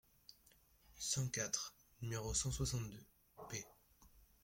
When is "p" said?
3.51-3.63